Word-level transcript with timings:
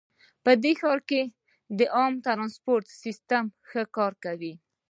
په 0.43 0.51
دې 0.63 0.73
ښار 0.79 0.99
کې 1.09 1.21
د 1.77 1.79
عامه 1.95 2.19
ترانسپورټ 2.27 2.85
سیسټم 3.01 3.45
ښه 3.69 3.81
کار 3.97 4.13
کوي 4.25 4.53